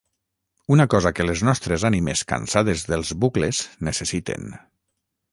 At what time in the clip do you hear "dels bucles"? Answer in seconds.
2.93-3.59